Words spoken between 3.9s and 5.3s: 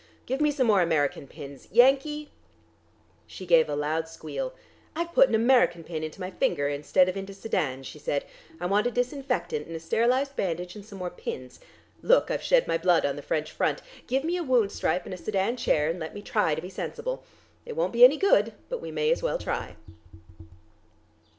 squeal. "I've put